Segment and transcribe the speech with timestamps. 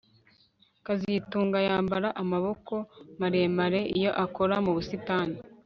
[0.85, 2.73] kazitunga yambara amaboko
[3.19, 5.37] maremare iyo akora mu busitani